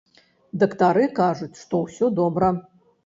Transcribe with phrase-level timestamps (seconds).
[0.63, 2.53] Дактары кажуць, што ўсё добра.